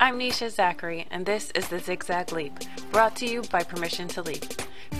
[0.00, 2.52] I'm Nisha Zachary, and this is the Zigzag Leap,
[2.92, 4.44] brought to you by Permission to Leap.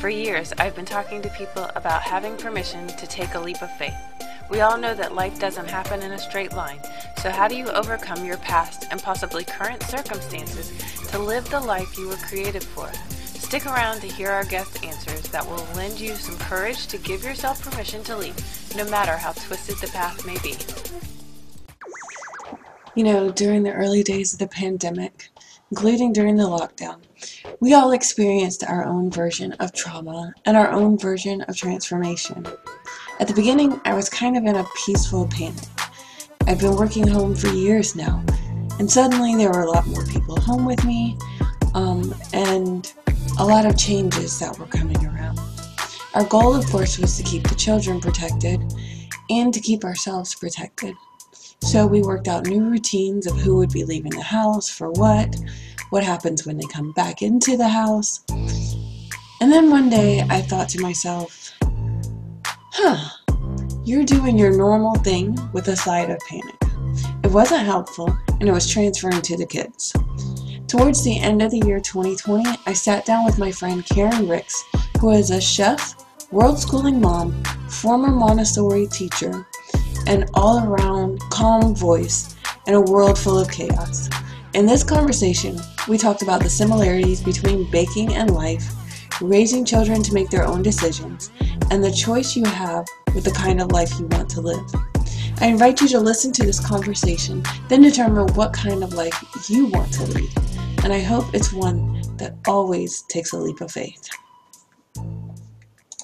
[0.00, 3.70] For years, I've been talking to people about having permission to take a leap of
[3.76, 3.94] faith.
[4.50, 6.80] We all know that life doesn't happen in a straight line,
[7.22, 10.72] so how do you overcome your past and possibly current circumstances
[11.12, 12.90] to live the life you were created for?
[13.22, 17.22] Stick around to hear our guest answers that will lend you some courage to give
[17.22, 18.34] yourself permission to leap,
[18.74, 20.56] no matter how twisted the path may be.
[22.98, 25.28] You know, during the early days of the pandemic,
[25.70, 26.96] including during the lockdown,
[27.60, 32.44] we all experienced our own version of trauma and our own version of transformation.
[33.20, 35.62] At the beginning, I was kind of in a peaceful panic.
[36.48, 38.24] I've been working home for years now,
[38.80, 41.16] and suddenly there were a lot more people home with me,
[41.74, 42.92] um, and
[43.38, 45.38] a lot of changes that were coming around.
[46.14, 48.60] Our goal, of course, was to keep the children protected
[49.30, 50.96] and to keep ourselves protected.
[51.60, 55.36] So we worked out new routines of who would be leaving the house for what,
[55.90, 58.24] what happens when they come back into the house.
[59.40, 61.52] And then one day I thought to myself,
[62.72, 63.08] huh,
[63.84, 66.56] you're doing your normal thing with a side of panic.
[67.24, 69.92] It wasn't helpful and it was transferring to the kids.
[70.66, 74.64] Towards the end of the year 2020, I sat down with my friend Karen Ricks,
[75.00, 75.94] who is a chef,
[76.30, 79.46] world schooling mom, former Montessori teacher,
[80.08, 82.34] and all around calm voice
[82.66, 84.08] in a world full of chaos.
[84.54, 88.68] In this conversation, we talked about the similarities between baking and life,
[89.20, 91.30] raising children to make their own decisions,
[91.70, 94.74] and the choice you have with the kind of life you want to live.
[95.40, 99.14] I invite you to listen to this conversation, then determine what kind of life
[99.48, 100.30] you want to lead
[100.84, 104.08] and I hope it's one that always takes a leap of faith.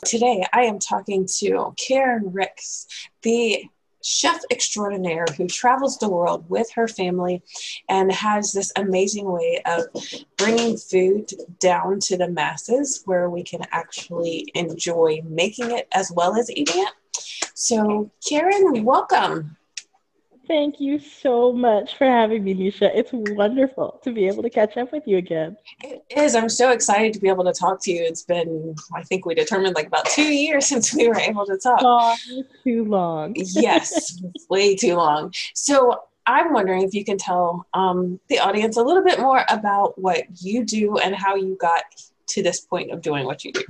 [0.05, 2.87] Today, I am talking to Karen Ricks,
[3.23, 3.65] the
[4.05, 7.43] chef extraordinaire who travels the world with her family
[7.89, 9.87] and has this amazing way of
[10.37, 16.37] bringing food down to the masses where we can actually enjoy making it as well
[16.39, 16.93] as eating it.
[17.55, 19.57] So, Karen, welcome.
[20.47, 22.91] Thank you so much for having me, Nisha.
[22.95, 25.57] It's wonderful to be able to catch up with you again.
[25.83, 26.35] It is.
[26.35, 28.03] I'm so excited to be able to talk to you.
[28.03, 31.57] It's been, I think we determined like about two years since we were able to
[31.57, 32.19] talk.
[32.63, 33.35] Too long.
[33.37, 35.33] yes, way too long.
[35.55, 39.99] So I'm wondering if you can tell um, the audience a little bit more about
[39.99, 41.85] what you do and how you got
[42.29, 43.65] to this point of doing what you do.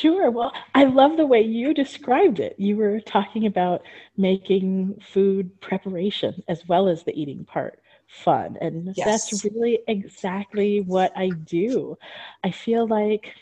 [0.00, 0.30] Sure.
[0.30, 2.54] Well, I love the way you described it.
[2.58, 3.82] You were talking about
[4.16, 8.56] making food preparation as well as the eating part fun.
[8.60, 9.30] And yes.
[9.30, 11.96] that's really exactly what I do.
[12.42, 13.34] I feel like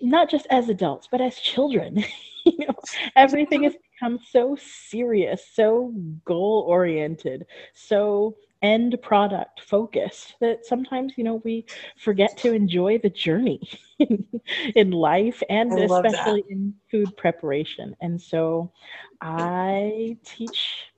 [0.00, 2.04] not just as adults, but as children,
[2.44, 2.74] you know,
[3.16, 5.92] everything has become so serious, so
[6.24, 11.64] goal oriented, so end product focused that sometimes you know we
[11.96, 13.60] forget to enjoy the journey
[14.74, 17.96] in life and I especially in food preparation.
[18.00, 18.72] And so
[19.20, 20.90] i teach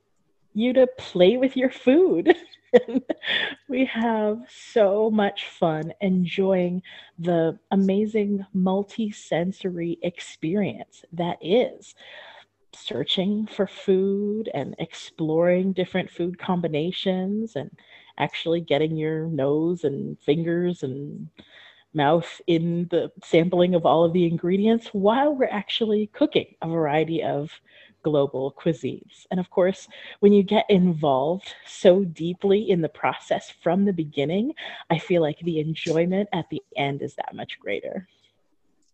[0.53, 2.35] you to play with your food.
[3.67, 6.83] We have so much fun enjoying
[7.19, 11.95] the amazing multi-sensory experience that is
[12.73, 17.71] searching for food and exploring different food combinations and
[18.17, 21.29] actually getting your nose and fingers and
[21.93, 27.21] mouth in the sampling of all of the ingredients while we're actually cooking a variety
[27.21, 27.51] of
[28.03, 29.25] global cuisines.
[29.29, 29.87] And of course,
[30.19, 34.53] when you get involved so deeply in the process from the beginning,
[34.89, 38.07] I feel like the enjoyment at the end is that much greater.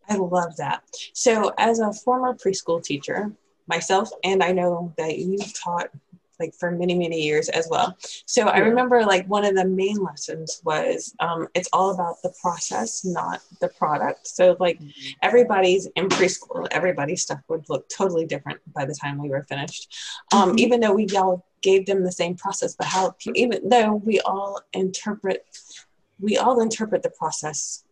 [0.09, 0.83] I love that.
[1.13, 3.31] So, as a former preschool teacher,
[3.67, 5.89] myself and I know that you've taught
[6.39, 7.97] like for many many years as well.
[8.25, 12.33] So i remember like one of the main lessons was um, it's all about the
[12.41, 14.27] process not the product.
[14.27, 15.11] So like mm-hmm.
[15.21, 19.95] everybody's in preschool everybody's stuff would look totally different by the time we were finished.
[20.31, 20.59] Um, mm-hmm.
[20.59, 24.61] even though we all gave them the same process but how even though we all
[24.73, 25.43] interpret
[26.19, 27.83] we all interpret the process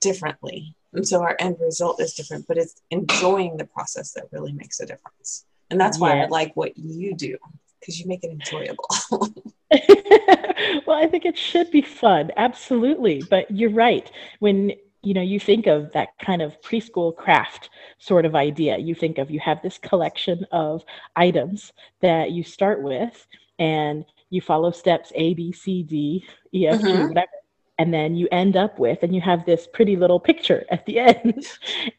[0.00, 4.52] differently and so our end result is different, but it's enjoying the process that really
[4.52, 5.44] makes a difference.
[5.70, 6.24] And that's why yeah.
[6.24, 7.36] I like what you do
[7.80, 8.88] because you make it enjoyable.
[10.86, 13.22] well, I think it should be fun, absolutely.
[13.28, 14.10] But you're right.
[14.38, 18.94] When you know you think of that kind of preschool craft sort of idea, you
[18.94, 20.84] think of you have this collection of
[21.16, 23.26] items that you start with,
[23.58, 26.24] and you follow steps A, B, C, D,
[26.54, 27.08] E, F, G, mm-hmm.
[27.08, 27.28] whatever
[27.78, 30.98] and then you end up with and you have this pretty little picture at the
[31.00, 31.46] end.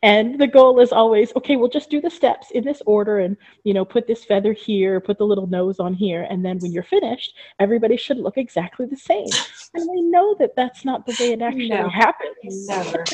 [0.01, 3.37] And the goal is always okay we'll just do the steps in this order and
[3.63, 6.27] you know put this feather here put the little nose on here.
[6.29, 9.27] And then when you're finished everybody should look exactly the same.
[9.73, 12.67] And we know that that's not the way it actually no, happens.
[12.67, 13.03] Never.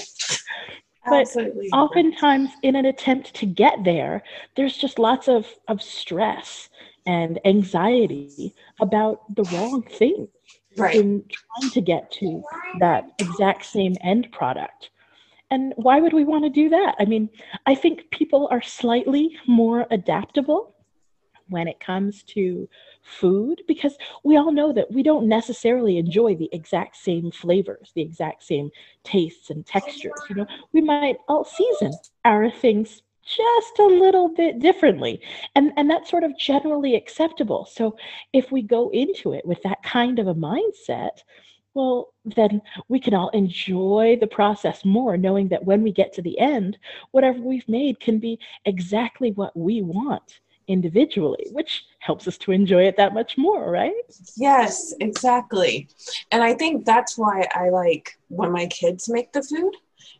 [1.03, 1.67] But Absolutely.
[1.69, 4.21] oftentimes in an attempt to get there
[4.55, 6.69] there's just lots of of stress
[7.07, 10.27] and anxiety about the wrong thing
[10.77, 10.95] right.
[10.95, 12.43] in trying to get to
[12.79, 14.89] that exact same end product.
[15.49, 16.95] And why would we want to do that?
[16.99, 17.29] I mean,
[17.65, 20.75] I think people are slightly more adaptable
[21.49, 22.69] when it comes to
[23.03, 28.01] food because we all know that we don't necessarily enjoy the exact same flavors, the
[28.01, 28.69] exact same
[29.03, 30.13] tastes and textures.
[30.29, 31.91] You know, we might all season
[32.23, 35.21] our things just a little bit differently
[35.55, 37.65] and and that's sort of generally acceptable.
[37.65, 37.95] So
[38.33, 41.19] if we go into it with that kind of a mindset
[41.73, 46.21] well then we can all enjoy the process more knowing that when we get to
[46.21, 46.77] the end
[47.11, 52.83] whatever we've made can be exactly what we want individually which helps us to enjoy
[52.83, 53.93] it that much more right?
[54.37, 55.89] Yes exactly.
[56.31, 59.75] And i think that's why i like when my kids make the food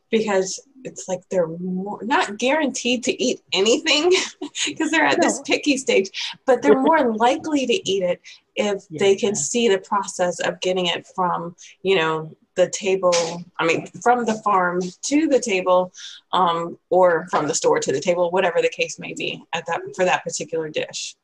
[0.09, 4.11] because it's like they're more, not guaranteed to eat anything
[4.65, 5.27] because they're at no.
[5.27, 8.21] this picky stage, but they're more likely to eat it
[8.55, 8.99] if yeah.
[8.99, 13.13] they can see the process of getting it from, you know, the table,
[13.57, 15.93] I mean, from the farm to the table,
[16.33, 19.81] um, or from the store to the table, whatever the case may be at that
[19.95, 21.15] for that particular dish.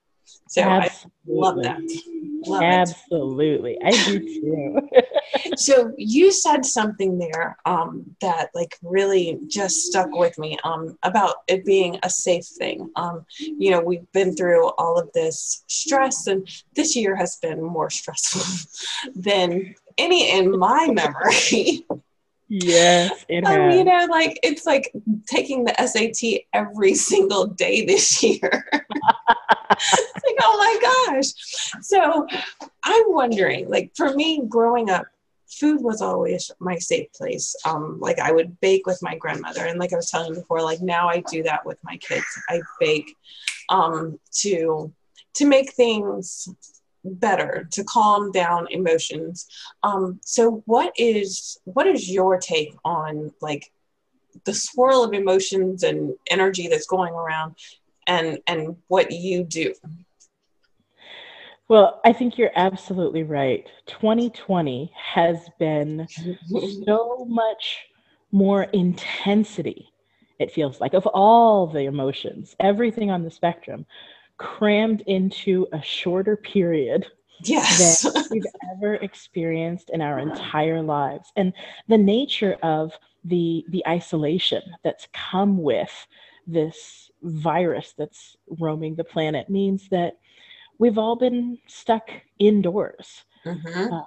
[0.49, 1.11] So Absolutely.
[1.27, 1.81] I love that.
[2.47, 3.77] Love Absolutely.
[3.79, 3.83] It.
[3.83, 4.89] I do too.
[5.57, 11.35] so you said something there um, that like really just stuck with me um, about
[11.47, 12.89] it being a safe thing.
[12.95, 17.61] Um, you know, we've been through all of this stress, and this year has been
[17.61, 18.69] more stressful
[19.15, 21.85] than any in my memory.
[22.49, 23.75] Yes, it um, has.
[23.75, 24.91] you know, like it's like
[25.25, 28.65] taking the SAT every single day this year.
[28.73, 31.27] like, oh my gosh.
[31.81, 32.25] So
[32.83, 35.05] I'm wondering, like for me growing up,
[35.49, 37.55] food was always my safe place.
[37.65, 40.61] Um, like I would bake with my grandmother, and like I was telling you before,
[40.61, 42.25] like now I do that with my kids.
[42.49, 43.13] I bake
[43.69, 44.93] um, to
[45.35, 46.47] to make things
[47.15, 49.47] better, to calm down emotions.
[49.83, 53.71] Um, so, what is what is your take on like
[54.45, 57.55] the swirl of emotions and energy that's going around,
[58.07, 59.73] and and what you do?
[61.69, 63.67] Well, I think you're absolutely right.
[63.87, 66.07] 2020 has been
[66.85, 67.79] so much
[68.31, 69.91] more intensity,
[70.39, 73.85] it feels like, of all the emotions, everything on the spectrum,
[74.37, 77.07] crammed into a shorter period
[77.43, 78.01] yes.
[78.01, 78.45] than we've
[78.75, 81.31] ever experienced in our entire lives.
[81.35, 81.53] And
[81.87, 82.93] the nature of
[83.23, 86.07] the the isolation that's come with
[86.45, 90.17] this virus that's roaming the planet means that
[90.79, 93.25] we've all been stuck indoors.
[93.45, 93.93] Mm-hmm.
[93.93, 94.03] Uh,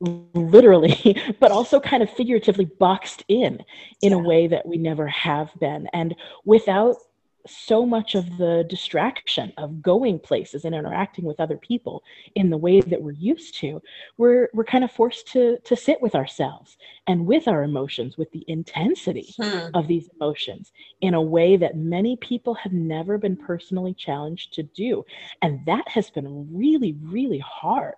[0.00, 3.64] literally, but also kind of figuratively boxed in
[4.02, 4.18] in yeah.
[4.18, 5.88] a way that we never have been.
[5.92, 6.96] And without
[7.46, 12.02] so much of the distraction of going places and interacting with other people
[12.34, 13.80] in the way that we're used to
[14.16, 16.76] we're we're kind of forced to to sit with ourselves
[17.06, 19.68] and with our emotions with the intensity hmm.
[19.74, 24.62] of these emotions in a way that many people have never been personally challenged to
[24.62, 25.04] do
[25.42, 27.94] and that has been really really hard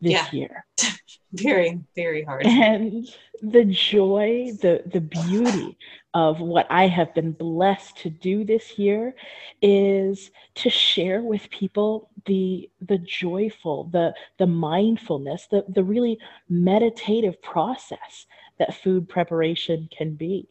[0.00, 0.26] this yeah.
[0.32, 0.66] year
[1.34, 5.76] very very hard and the joy the the beauty
[6.14, 9.14] of what i have been blessed to do this year
[9.62, 16.18] is to share with people the the joyful the the mindfulness the the really
[16.48, 18.26] meditative process
[18.58, 20.46] that food preparation can be.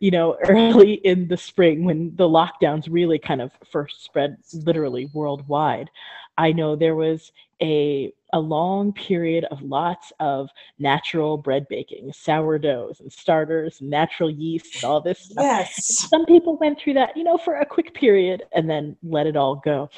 [0.00, 5.10] You know, early in the spring when the lockdowns really kind of first spread literally
[5.12, 5.90] worldwide,
[6.38, 13.00] I know there was a a long period of lots of natural bread baking, sourdoughs
[13.00, 15.42] and starters, natural yeast, and all this stuff.
[15.42, 16.08] Yes.
[16.08, 19.36] Some people went through that, you know, for a quick period and then let it
[19.36, 19.88] all go.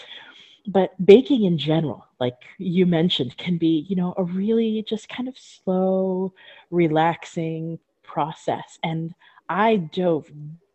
[0.66, 5.28] But baking in general, like you mentioned, can be, you know, a really just kind
[5.28, 6.32] of slow,
[6.70, 8.78] relaxing process.
[8.85, 9.14] And
[9.49, 10.30] I dove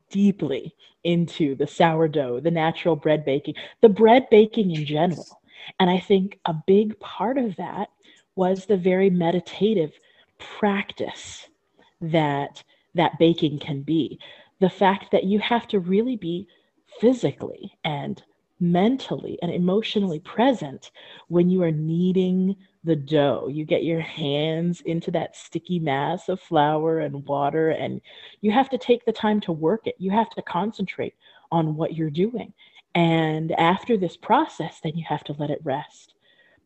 [0.10, 5.40] deeply into the sourdough, the natural bread baking, the bread baking in general
[5.80, 7.90] and I think a big part of that
[8.36, 9.92] was the very meditative
[10.40, 11.48] practice
[12.02, 12.64] that
[12.96, 14.20] that baking can be.
[14.60, 16.48] The fact that you have to really be
[17.00, 18.22] physically and
[18.60, 20.92] mentally and emotionally present
[21.28, 23.48] when you are kneading the dough.
[23.52, 28.00] You get your hands into that sticky mass of flour and water, and
[28.42, 29.96] you have to take the time to work it.
[29.98, 31.16] You have to concentrate
[31.52, 32.54] on what you're doing.
[32.96, 36.14] And after this process, then you have to let it rest.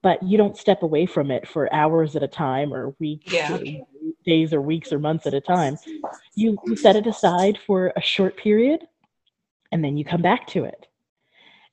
[0.01, 3.53] But you don't step away from it for hours at a time or weeks, yeah.
[3.53, 3.63] or
[4.25, 5.75] days or weeks or months at a time.
[6.35, 8.87] You, you set it aside for a short period
[9.71, 10.87] and then you come back to it.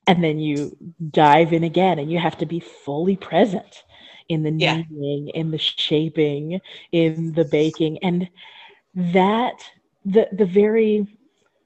[0.08, 0.76] And then you
[1.10, 3.84] dive in again and you have to be fully present
[4.28, 4.82] in the yeah.
[4.90, 6.60] kneading, in the shaping,
[6.92, 7.98] in the baking.
[8.02, 8.28] And
[8.94, 9.58] that
[10.04, 11.06] the the very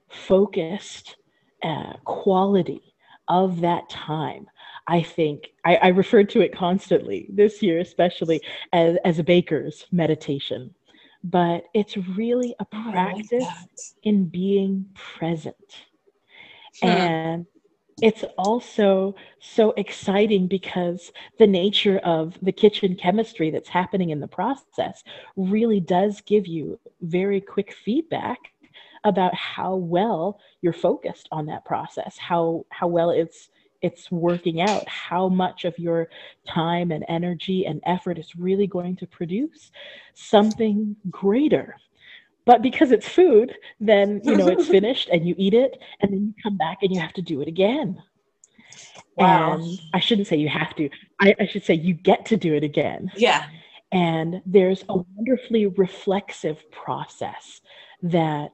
[0.09, 1.17] focused
[1.63, 2.83] uh, quality
[3.29, 4.47] of that time
[4.91, 8.41] I think I, I, referred to it constantly this year, especially
[8.73, 10.75] as, as a baker's meditation.
[11.23, 13.69] But it's really a practice like
[14.03, 15.85] in being present.
[16.83, 17.47] And
[18.03, 24.27] it's also so exciting because the nature of the kitchen chemistry that's happening in the
[24.27, 25.05] process
[25.37, 28.39] really does give you very quick feedback
[29.05, 33.49] about how well you're focused on that process how how well it's
[33.83, 36.09] it's working out how much of your
[36.47, 39.71] time and energy and effort is really going to produce
[40.15, 41.77] something greater.
[42.45, 46.27] But because it's food then you know it's finished and you eat it and then
[46.27, 48.01] you come back and you have to do it again.
[49.17, 49.55] Wow.
[49.55, 50.89] and i shouldn't say you have to.
[51.21, 53.11] I, I should say you get to do it again.
[53.17, 53.47] Yeah.
[53.93, 57.61] And there's a wonderfully reflexive process
[58.03, 58.53] that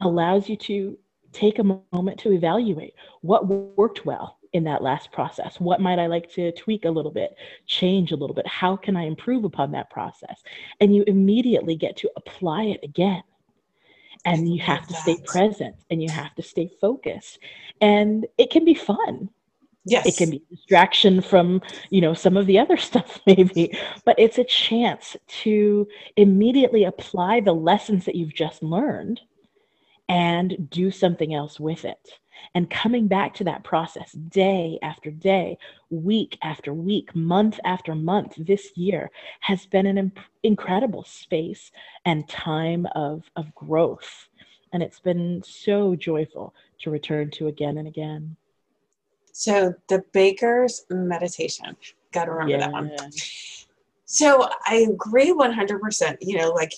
[0.00, 0.98] allows you to
[1.32, 5.60] take a moment to evaluate what worked well in that last process?
[5.60, 7.36] What might I like to tweak a little bit,
[7.66, 8.46] change a little bit?
[8.46, 10.42] How can I improve upon that process?
[10.80, 13.22] And you immediately get to apply it again.
[14.24, 17.38] And you have to stay present and you have to stay focused.
[17.80, 19.30] And it can be fun.
[19.84, 20.06] Yes.
[20.06, 24.38] It can be distraction from, you know, some of the other stuff maybe, but it's
[24.38, 25.86] a chance to
[26.16, 29.20] immediately apply the lessons that you've just learned
[30.08, 32.18] and do something else with it
[32.54, 35.58] and coming back to that process day after day,
[35.90, 39.10] week after week, month after month this year
[39.40, 41.70] has been an imp- incredible space
[42.04, 44.28] and time of, of growth.
[44.72, 48.36] And it's been so joyful to return to again and again.
[49.32, 51.76] So, the baker's meditation,
[52.12, 52.58] got to remember yeah.
[52.58, 52.90] that one.
[54.04, 56.72] So, I agree 100%, you know, like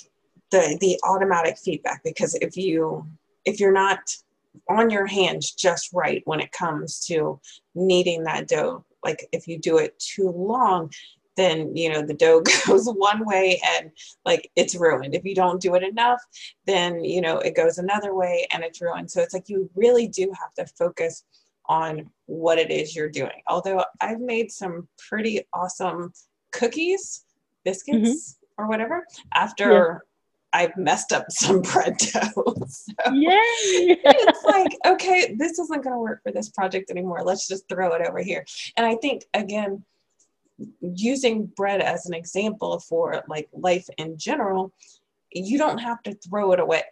[0.51, 3.07] the the automatic feedback because if you
[3.45, 4.01] if you're not
[4.69, 7.41] on your hands just right when it comes to
[7.75, 8.85] kneading that dough.
[9.05, 10.91] Like if you do it too long,
[11.37, 13.91] then you know the dough goes one way and
[14.25, 15.15] like it's ruined.
[15.15, 16.21] If you don't do it enough,
[16.67, 19.11] then you know it goes another way and it's ruined.
[19.11, 21.25] So it's like you really do have to focus
[21.67, 23.43] on what it is you're doing.
[23.49, 26.13] Although I've made some pretty awesome
[26.51, 27.25] cookies,
[27.65, 28.63] biscuits, mm-hmm.
[28.63, 30.05] or whatever after
[30.53, 32.55] I've messed up some bread dough.
[32.69, 33.39] so Yay!
[34.05, 37.23] it's like, okay, this isn't going to work for this project anymore.
[37.25, 38.45] Let's just throw it over here.
[38.77, 39.85] And I think, again,
[40.81, 44.73] using bread as an example for like life in general,
[45.33, 46.83] you don't have to throw it away.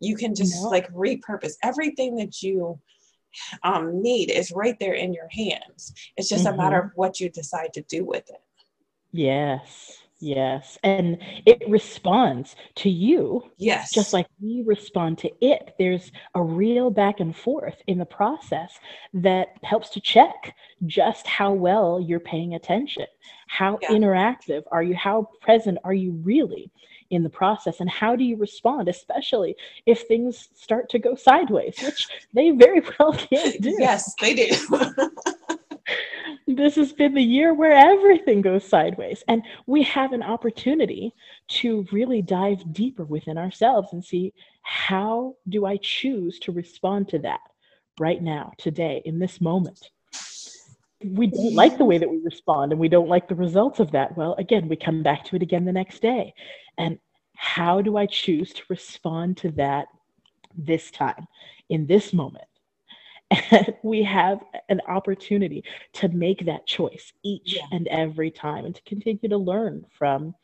[0.00, 0.68] You can just no.
[0.68, 2.78] like repurpose everything that you
[3.62, 5.92] um, need is right there in your hands.
[6.16, 6.54] It's just mm-hmm.
[6.54, 8.40] a matter of what you decide to do with it.
[9.12, 9.98] Yes.
[10.20, 10.78] Yes.
[10.82, 13.44] And it responds to you.
[13.56, 13.92] Yes.
[13.92, 15.74] Just like we respond to it.
[15.78, 18.78] There's a real back and forth in the process
[19.14, 20.54] that helps to check
[20.86, 23.06] just how well you're paying attention.
[23.46, 23.90] How yeah.
[23.90, 24.94] interactive are you?
[24.94, 26.70] How present are you really
[27.10, 27.80] in the process?
[27.80, 29.56] And how do you respond, especially
[29.86, 33.76] if things start to go sideways, which they very well can do?
[33.78, 34.48] Yes, they do.
[36.58, 39.22] this has been the year where everything goes sideways.
[39.28, 41.14] And we have an opportunity
[41.48, 47.20] to really dive deeper within ourselves and see how do I choose to respond to
[47.20, 47.40] that
[47.98, 49.90] right now, today, in this moment.
[51.04, 53.92] We don't like the way that we respond and we don't like the results of
[53.92, 54.16] that.
[54.16, 56.34] Well, again, we come back to it again the next day.
[56.76, 56.98] And
[57.36, 59.86] how do I choose to respond to that
[60.56, 61.28] this time,
[61.68, 62.44] in this moment?
[63.30, 67.66] And we have an opportunity to make that choice each yeah.
[67.72, 70.34] and every time and to continue to learn from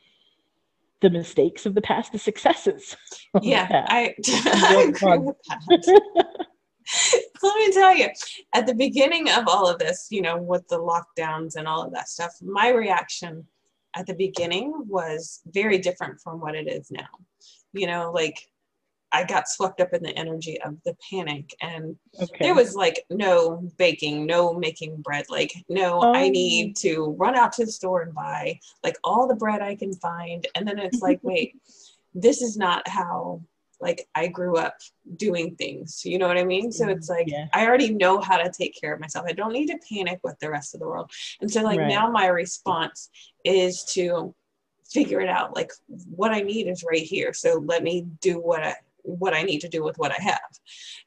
[1.00, 2.96] the mistakes of the past, the successes.
[3.42, 6.46] Yeah, I, I agree with that.
[7.42, 8.08] Let me tell you,
[8.54, 11.92] at the beginning of all of this, you know, with the lockdowns and all of
[11.92, 13.44] that stuff, my reaction
[13.96, 17.08] at the beginning was very different from what it is now.
[17.72, 18.38] You know, like
[19.14, 22.37] I got swept up in the energy of the panic and okay.
[22.40, 25.26] there was like no baking, no making bread.
[25.30, 26.12] Like, no, oh.
[26.12, 29.76] I need to run out to the store and buy like all the bread I
[29.76, 30.44] can find.
[30.56, 31.54] And then it's like, wait,
[32.14, 33.40] this is not how
[33.80, 34.78] like I grew up
[35.16, 36.04] doing things.
[36.04, 36.73] You know what I mean?
[36.73, 37.47] So it's mm, like yeah.
[37.54, 39.26] I already know how to take care of myself.
[39.28, 41.12] I don't need to panic with the rest of the world.
[41.40, 41.88] And so like right.
[41.88, 43.11] now my response
[43.44, 44.35] is to
[44.90, 45.54] figure it out.
[45.54, 45.71] Like
[46.11, 47.33] what I need is right here.
[47.33, 50.40] So let me do what I what I need to do with what I have,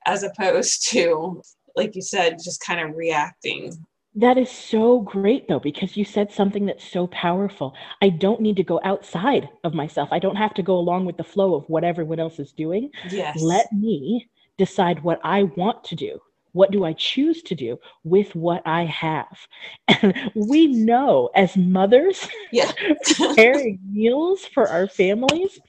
[0.05, 1.41] as opposed to,
[1.75, 3.73] like you said, just kind of reacting.
[4.15, 7.75] That is so great though, because you said something that's so powerful.
[8.01, 10.09] I don't need to go outside of myself.
[10.11, 12.89] I don't have to go along with the flow of what everyone else is doing.
[13.11, 13.39] Yes.
[13.39, 14.27] Let me
[14.57, 16.19] decide what I want to do.
[16.53, 19.47] What do I choose to do with what I have?
[20.01, 22.71] And we know as mothers, yeah.
[23.15, 25.59] preparing meals for our families,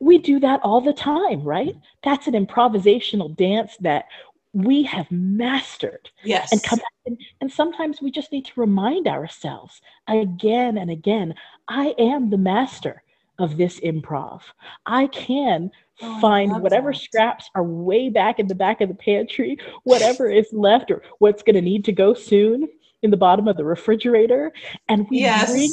[0.00, 1.74] we do that all the time, right?
[2.02, 4.06] That's an improvisational dance that
[4.52, 6.10] we have mastered.
[6.24, 6.50] Yes.
[6.50, 11.34] And come and, and sometimes we just need to remind ourselves again and again,
[11.68, 13.02] I am the master
[13.38, 14.40] of this improv.
[14.86, 15.70] I can
[16.02, 16.98] oh, find whatever that.
[16.98, 21.42] scraps are way back in the back of the pantry, whatever is left or what's
[21.42, 22.68] going to need to go soon
[23.02, 24.52] in the bottom of the refrigerator.
[24.88, 25.50] And we yes.
[25.50, 25.70] bring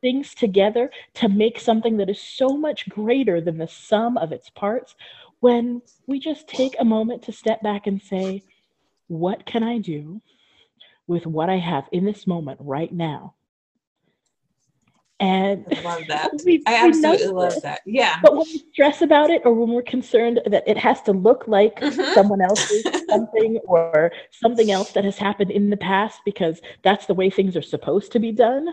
[0.00, 4.50] things together to make something that is so much greater than the sum of its
[4.50, 4.94] parts
[5.40, 8.42] when we just take a moment to step back and say,
[9.08, 10.20] what can I do
[11.06, 13.34] with what I have in this moment right now?
[15.24, 16.30] And I love that.
[16.44, 17.80] We, I absolutely love that.
[17.86, 18.18] Yeah.
[18.22, 21.48] But when we stress about it or when we're concerned that it has to look
[21.48, 22.12] like mm-hmm.
[22.12, 27.14] someone else's something or something else that has happened in the past because that's the
[27.14, 28.68] way things are supposed to be done.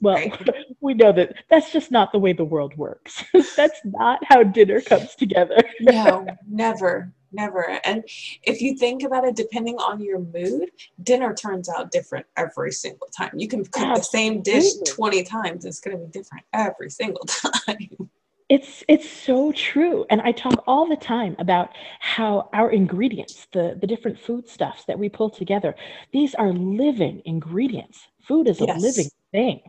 [0.00, 0.48] Well, right.
[0.80, 3.22] we know that that's just not the way the world works.
[3.54, 5.62] that's not how dinner comes together.
[5.80, 7.80] no, never never.
[7.84, 8.04] And
[8.42, 10.70] if you think about it, depending on your mood,
[11.02, 13.32] dinner turns out different every single time.
[13.36, 14.00] You can cook Absolutely.
[14.00, 18.10] the same dish 20 times, it's going to be different every single time.
[18.50, 20.04] It's it's so true.
[20.10, 21.70] And I talk all the time about
[22.00, 25.76] how our ingredients, the, the different foodstuffs that we pull together,
[26.12, 28.08] these are living ingredients.
[28.22, 28.80] Food is a yes.
[28.80, 29.60] living thing.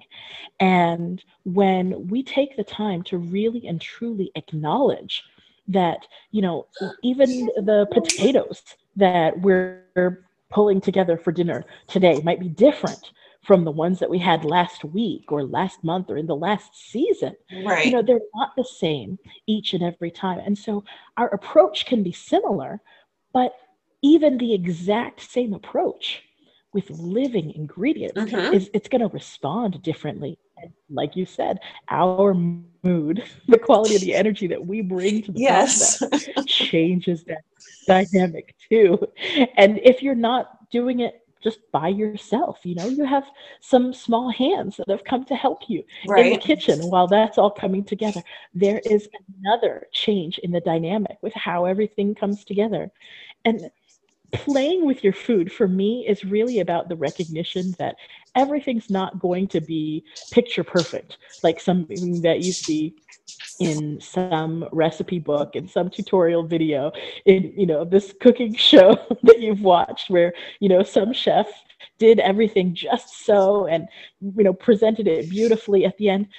[0.59, 5.25] And when we take the time to really and truly acknowledge
[5.71, 6.67] that you know
[7.03, 8.61] even the potatoes
[8.95, 13.11] that we're pulling together for dinner today might be different
[13.43, 16.91] from the ones that we had last week or last month or in the last
[16.91, 17.35] season.
[17.65, 17.85] Right.
[17.85, 19.17] You know, they're not the same
[19.47, 20.39] each and every time.
[20.45, 20.83] And so
[21.17, 22.81] our approach can be similar,
[23.33, 23.55] but
[24.03, 26.23] even the exact same approach
[26.73, 28.53] with living ingredients mm-hmm.
[28.53, 30.37] is it's going to respond differently
[30.89, 35.39] like you said our mood the quality of the energy that we bring to the
[35.39, 35.97] yes.
[35.97, 37.41] process changes that
[37.87, 38.99] dynamic too
[39.57, 43.25] and if you're not doing it just by yourself you know you have
[43.59, 46.25] some small hands that have come to help you right.
[46.25, 48.21] in the kitchen while that's all coming together
[48.53, 52.91] there is another change in the dynamic with how everything comes together
[53.45, 53.71] and
[54.31, 57.95] playing with your food for me is really about the recognition that
[58.35, 62.95] everything's not going to be picture perfect like something that you see
[63.59, 66.91] in some recipe book in some tutorial video
[67.25, 71.47] in you know this cooking show that you've watched where you know some chef
[71.97, 73.87] did everything just so and
[74.21, 76.27] you know presented it beautifully at the end.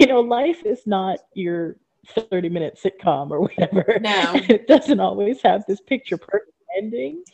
[0.00, 1.76] You know life is not your
[2.08, 3.98] 30 minute sitcom or whatever.
[4.00, 4.32] No.
[4.48, 6.47] It doesn't always have this picture perfect
[6.78, 7.24] ending.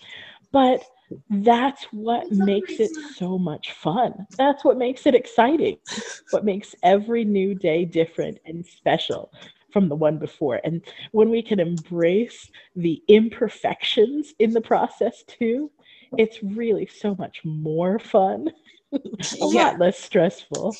[0.53, 0.85] But
[1.29, 4.27] that's what makes it so much fun.
[4.37, 5.79] That's what makes it exciting.
[6.31, 9.31] What makes every new day different and special
[9.75, 10.61] from the one before.
[10.65, 15.71] And when we can embrace the imperfections in the process too,
[16.17, 18.51] it's really so much more fun,
[18.93, 18.99] a
[19.33, 19.65] yeah.
[19.65, 20.75] lot less stressful.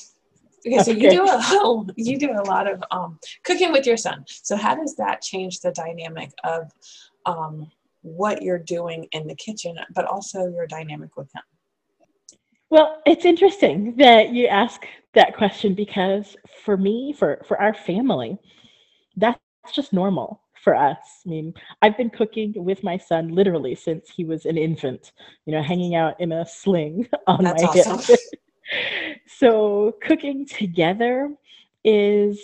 [0.65, 1.01] Okay, so okay.
[1.01, 4.25] you do a you do a lot of um, cooking with your son.
[4.27, 6.71] So how does that change the dynamic of
[7.25, 7.69] um,
[8.05, 11.41] what you're doing in the kitchen, but also your dynamic with him?
[12.69, 18.37] Well, it's interesting that you ask that question because for me, for for our family,
[19.15, 19.39] that's
[19.73, 20.97] just normal for us.
[21.25, 25.13] I mean, I've been cooking with my son literally since he was an infant,
[25.45, 27.99] you know, hanging out in a sling on that's my awesome.
[27.99, 29.19] hip.
[29.27, 31.33] so cooking together
[31.83, 32.39] is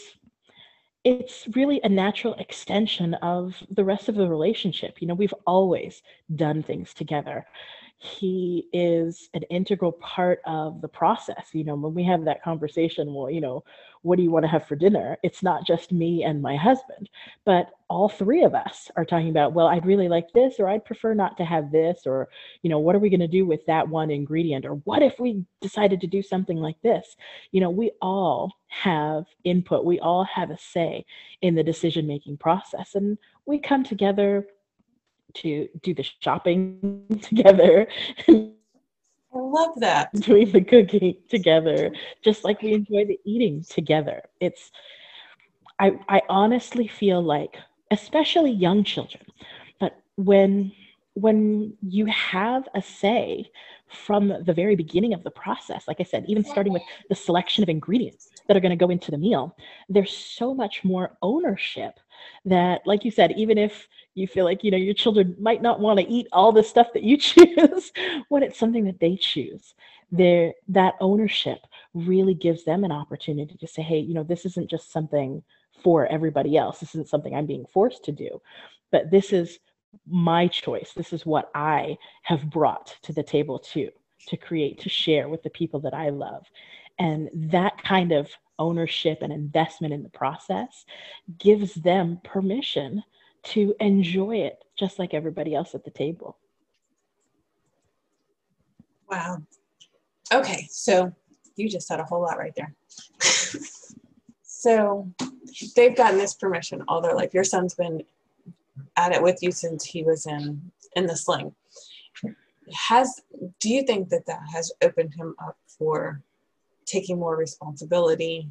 [1.03, 5.01] it's really a natural extension of the rest of the relationship.
[5.01, 6.01] You know, we've always
[6.35, 7.45] done things together.
[8.03, 11.49] He is an integral part of the process.
[11.53, 13.63] You know, when we have that conversation, well, you know,
[14.01, 15.19] what do you want to have for dinner?
[15.21, 17.11] It's not just me and my husband,
[17.45, 20.83] but all three of us are talking about, well, I'd really like this, or I'd
[20.83, 22.29] prefer not to have this, or,
[22.63, 24.65] you know, what are we going to do with that one ingredient?
[24.65, 27.15] Or what if we decided to do something like this?
[27.51, 31.05] You know, we all have input, we all have a say
[31.43, 32.95] in the decision making process.
[32.95, 34.47] And we come together
[35.35, 37.87] to do the shopping together.
[38.27, 38.51] I
[39.33, 40.13] love that.
[40.15, 41.91] Doing the cooking together,
[42.23, 44.21] just like we enjoy the eating together.
[44.39, 44.71] It's,
[45.79, 47.57] I, I honestly feel like,
[47.91, 49.23] especially young children,
[49.79, 50.71] but when
[51.13, 53.49] when you have a say
[53.87, 57.63] from the very beginning of the process, like I said, even starting with the selection
[57.63, 59.55] of ingredients that are going to go into the meal,
[59.89, 61.99] there's so much more ownership
[62.45, 65.79] that, like you said, even if you feel like you know your children might not
[65.79, 67.91] want to eat all the stuff that you choose
[68.29, 69.73] when it's something that they choose
[70.11, 71.59] there that ownership
[71.93, 75.41] really gives them an opportunity to say hey you know this isn't just something
[75.83, 76.79] for everybody else.
[76.79, 78.41] This isn't something i'm being forced to do
[78.91, 79.59] but this is
[80.07, 80.93] my choice.
[80.95, 83.89] This is what i have brought to the table too
[84.27, 86.45] to create to share with the people that i love.
[86.99, 90.85] And that kind of ownership and investment in the process
[91.39, 93.03] gives them permission
[93.43, 96.37] to enjoy it just like everybody else at the table.
[99.09, 99.41] Wow.
[100.31, 101.11] Okay, so
[101.55, 102.73] you just said a whole lot right there.
[104.43, 105.11] so
[105.75, 107.33] they've gotten this permission all their life.
[107.33, 108.03] Your son's been
[108.95, 111.53] at it with you since he was in in the sling.
[112.73, 113.21] Has
[113.59, 116.21] do you think that that has opened him up for
[116.85, 118.49] taking more responsibility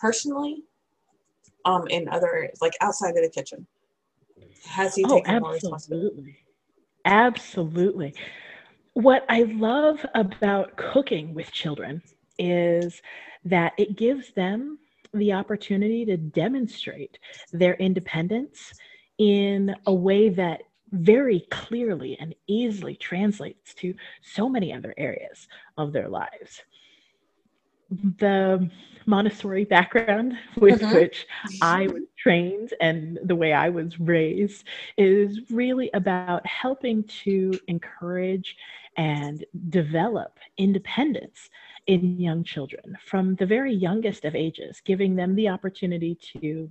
[0.00, 0.62] personally
[1.64, 3.66] um in other like outside of the kitchen
[4.64, 5.40] has he oh, taken absolutely.
[5.40, 6.36] more responsibility?
[7.04, 8.14] Absolutely.
[8.94, 12.02] What I love about cooking with children
[12.38, 13.00] is
[13.44, 14.78] that it gives them
[15.14, 17.18] the opportunity to demonstrate
[17.52, 18.72] their independence
[19.18, 25.48] in a way that very clearly and easily translates to so many other areas
[25.78, 26.62] of their lives
[28.18, 28.70] the
[29.06, 30.94] Montessori background with mm-hmm.
[30.94, 31.26] which
[31.60, 34.64] I was trained and the way I was raised
[34.96, 38.56] is really about helping to encourage
[38.96, 41.50] and develop independence
[41.86, 46.70] in young children from the very youngest of ages, giving them the opportunity to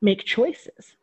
[0.00, 0.96] make choices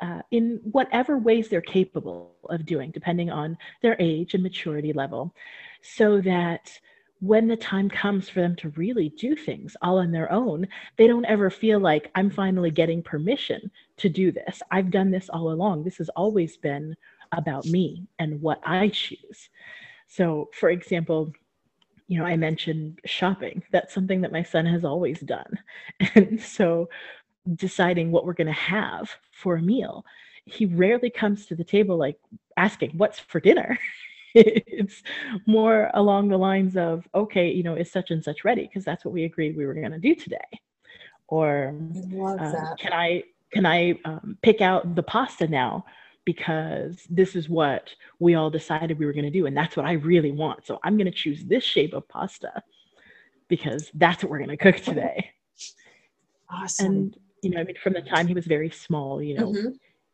[0.00, 5.34] uh, in whatever ways they're capable of doing, depending on their age and maturity level,
[5.82, 6.78] so that
[7.22, 11.06] when the time comes for them to really do things all on their own, they
[11.06, 14.60] don't ever feel like I'm finally getting permission to do this.
[14.72, 15.84] I've done this all along.
[15.84, 16.96] This has always been
[17.30, 19.50] about me and what I choose.
[20.08, 21.32] So, for example,
[22.08, 23.62] you know, I mentioned shopping.
[23.70, 25.60] That's something that my son has always done.
[26.16, 26.88] And so,
[27.54, 30.04] deciding what we're going to have for a meal,
[30.44, 32.18] he rarely comes to the table like
[32.56, 33.78] asking, What's for dinner?
[34.44, 35.02] it's
[35.46, 38.62] more along the lines of, okay, you know, is such and such ready?
[38.62, 40.38] Because that's what we agreed we were going to do today.
[41.28, 41.74] Or
[42.40, 45.84] uh, can I can I um, pick out the pasta now?
[46.24, 49.86] Because this is what we all decided we were going to do, and that's what
[49.86, 50.66] I really want.
[50.66, 52.62] So I'm going to choose this shape of pasta
[53.48, 55.30] because that's what we're going to cook today.
[56.48, 56.86] Awesome.
[56.86, 59.68] And you know, I mean, from the time he was very small, you know, mm-hmm.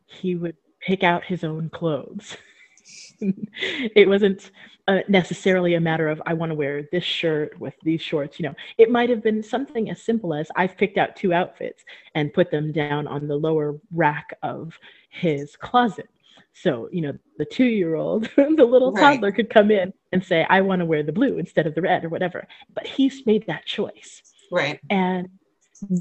[0.07, 2.37] he would pick out his own clothes.
[3.21, 4.51] it wasn't
[4.87, 8.39] uh, necessarily a matter of I want to wear this shirt with these shorts.
[8.39, 11.83] You know, it might have been something as simple as I've picked out two outfits
[12.15, 14.77] and put them down on the lower rack of
[15.09, 16.09] his closet.
[16.53, 19.13] So, you know, the two year old, the little right.
[19.13, 21.81] toddler could come in and say, I want to wear the blue instead of the
[21.81, 22.47] red or whatever.
[22.73, 24.23] But he's made that choice.
[24.51, 24.79] Right.
[24.89, 25.29] And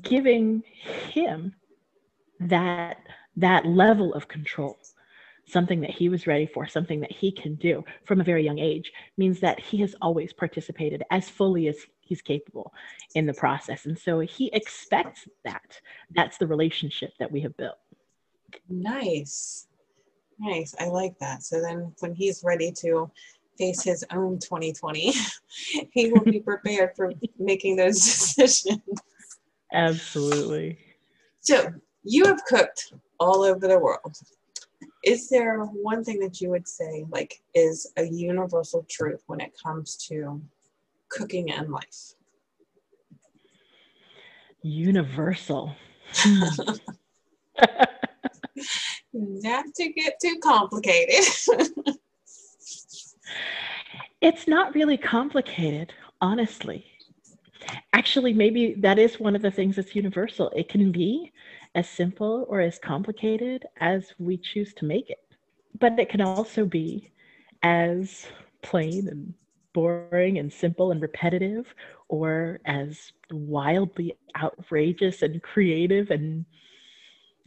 [0.01, 0.63] giving
[1.11, 1.55] him
[2.41, 2.99] that
[3.37, 4.79] that level of control
[5.49, 8.59] something that he was ready for, something that he can do from a very young
[8.59, 12.73] age, means that he has always participated as fully as he's capable
[13.15, 13.87] in the process.
[13.87, 15.81] And so he expects that.
[16.15, 17.79] That's the relationship that we have built.
[18.69, 19.67] Nice.
[20.39, 20.75] Nice.
[20.79, 21.43] I like that.
[21.43, 23.11] So then when he's ready to
[23.59, 25.13] face his own 2020,
[25.93, 27.97] he will be prepared for making those
[28.37, 28.83] decisions.
[29.73, 30.79] Absolutely.
[31.41, 31.73] So
[32.05, 34.17] you have cooked all over the world
[35.05, 39.53] is there one thing that you would say like is a universal truth when it
[39.63, 40.41] comes to
[41.09, 42.15] cooking and life
[44.63, 45.75] universal
[49.13, 51.25] not to get too complicated
[54.21, 56.85] It's not really complicated, honestly.
[57.93, 60.51] Actually, maybe that is one of the things that's universal.
[60.57, 61.33] It can be
[61.75, 65.19] as simple or as complicated as we choose to make it,
[65.79, 67.11] but it can also be
[67.63, 68.27] as
[68.63, 69.35] plain and
[69.73, 71.75] boring and simple and repetitive
[72.09, 76.45] or as wildly outrageous and creative and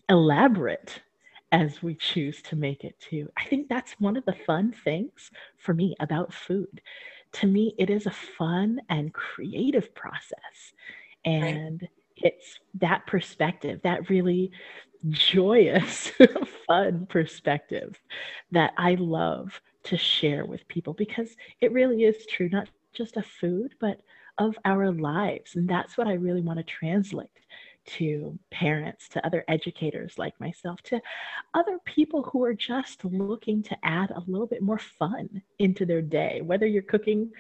[0.10, 1.02] elaborate
[1.52, 3.30] as we choose to make it too.
[3.38, 6.82] I think that's one of the fun things for me about food.
[7.34, 10.74] To me, it is a fun and creative process.
[11.26, 12.01] And right.
[12.18, 14.52] It's that perspective, that really
[15.10, 16.12] joyous,
[16.68, 18.00] fun perspective
[18.52, 23.26] that I love to share with people because it really is true, not just of
[23.26, 24.02] food, but
[24.38, 25.56] of our lives.
[25.56, 27.30] And that's what I really want to translate
[27.84, 31.02] to parents, to other educators like myself, to
[31.54, 36.02] other people who are just looking to add a little bit more fun into their
[36.02, 37.32] day, whether you're cooking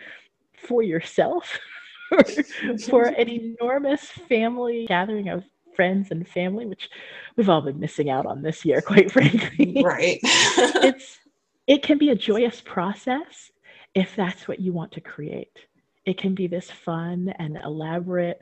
[0.67, 1.59] for yourself
[2.11, 2.23] or
[2.89, 5.43] for an enormous family gathering of
[5.75, 6.89] friends and family, which
[7.35, 9.81] we've all been missing out on this year, quite frankly.
[9.83, 10.19] Right.
[10.23, 11.19] it's
[11.67, 13.51] it can be a joyous process
[13.95, 15.57] if that's what you want to create.
[16.05, 18.41] It can be this fun and elaborate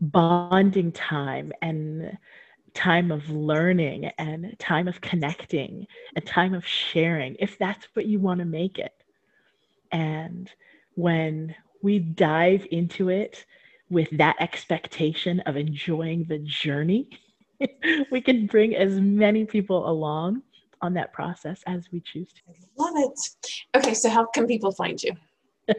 [0.00, 2.16] bonding time and
[2.74, 8.20] time of learning and time of connecting and time of sharing, if that's what you
[8.20, 8.92] want to make it.
[9.90, 10.50] And
[10.98, 13.46] when we dive into it
[13.88, 17.08] with that expectation of enjoying the journey,
[18.10, 20.42] we can bring as many people along
[20.82, 22.40] on that process as we choose to.
[22.76, 23.56] Love it.
[23.76, 25.12] Okay, so how can people find you?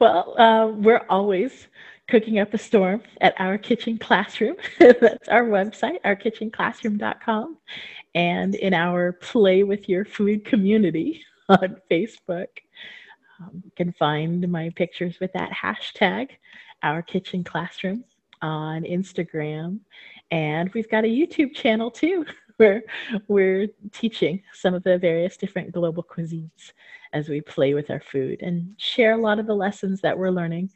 [0.00, 1.68] well, uh, we're always
[2.08, 4.56] cooking up a storm at our kitchen classroom.
[4.80, 7.56] That's our website, ourkitchenclassroom.com,
[8.16, 12.48] and in our Play with Your Food community on Facebook.
[13.42, 16.30] Um, you can find my pictures with that hashtag,
[16.82, 18.04] Our Kitchen Classroom,
[18.40, 19.80] on Instagram.
[20.30, 22.26] And we've got a YouTube channel too
[22.56, 22.82] where
[23.28, 26.72] we're teaching some of the various different global cuisines
[27.12, 30.30] as we play with our food and share a lot of the lessons that we're
[30.30, 30.70] learning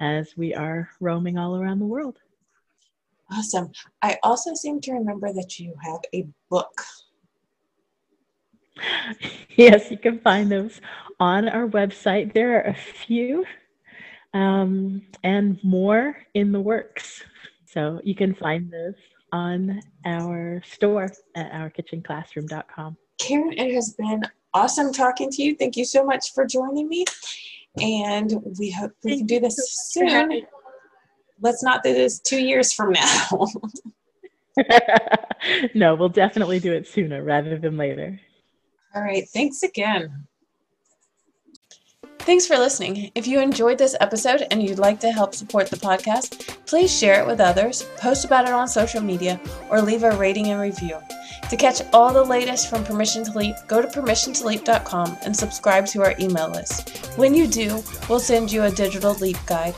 [0.00, 2.18] as we are roaming all around the world.
[3.30, 3.70] Awesome.
[4.02, 6.82] I also seem to remember that you have a book.
[9.56, 10.80] yes, you can find those
[11.20, 12.34] on our website.
[12.34, 13.44] There are a few
[14.34, 17.22] um, and more in the works.
[17.66, 18.94] So you can find those
[19.32, 22.96] on our store at ourkitchenclassroom.com.
[23.18, 24.22] Karen, it has been
[24.54, 25.54] awesome talking to you.
[25.54, 27.04] Thank you so much for joining me.
[27.80, 29.56] And we hope we Thank can do this
[29.90, 30.42] soon.
[31.40, 33.28] Let's not do this two years from now.
[35.74, 38.20] no, we'll definitely do it sooner rather than later.
[38.94, 39.28] All right.
[39.28, 40.26] Thanks again.
[42.20, 43.10] Thanks for listening.
[43.14, 47.22] If you enjoyed this episode and you'd like to help support the podcast, please share
[47.22, 50.98] it with others, post about it on social media, or leave a rating and review.
[51.48, 56.02] To catch all the latest from Permission to Leap, go to permissiontoleap.com and subscribe to
[56.02, 57.06] our email list.
[57.16, 59.74] When you do, we'll send you a digital leap guide.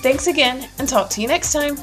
[0.00, 1.76] Thanks again, and talk to you next time.